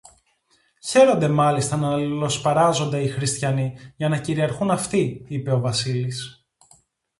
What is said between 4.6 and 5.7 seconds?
αυτοί, είπε ο